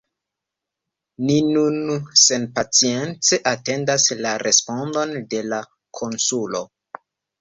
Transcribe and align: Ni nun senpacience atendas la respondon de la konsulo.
Ni 1.29 1.33
nun 1.49 1.75
senpacience 2.21 3.39
atendas 3.53 4.09
la 4.27 4.33
respondon 4.45 5.15
de 5.35 5.43
la 5.53 5.61
konsulo. 6.01 6.65